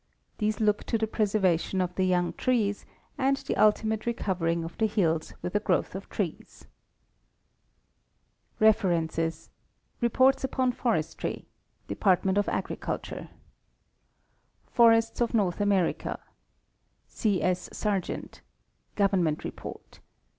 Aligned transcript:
These 0.39 0.59
look 0.59 0.83
to 0.85 0.97
the 0.97 1.05
preservation 1.05 1.79
of 1.79 1.93
the 1.93 2.07
young 2.07 2.33
trees 2.33 2.87
and 3.19 3.37
the 3.37 3.55
ultimate 3.55 4.07
recovering 4.07 4.63
of 4.63 4.75
the 4.79 4.87
hills 4.87 5.35
with 5.43 5.53
a 5.53 5.59
growth 5.59 5.93
of 5.93 6.09
trees. 6.09 6.65
References: 8.59 9.51
Reports 9.99 10.43
upon 10.43 10.71
Forestry, 10.71 11.45
Department 11.87 12.39
of 12.39 12.49
Agriculture. 12.49 13.29
Forests 14.65 15.21
of 15.21 15.35
North 15.35 15.61
America. 15.61 16.19
C. 17.05 17.39
S. 17.43 17.69
Sargent. 17.71 18.41
(Government 18.95 19.43
Report.) 19.43 19.99